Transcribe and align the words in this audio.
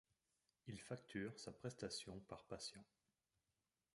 Il 0.65 0.81
facture 0.81 1.37
sa 1.37 1.51
prestation 1.51 2.19
par 2.27 2.43
patient. 2.45 2.83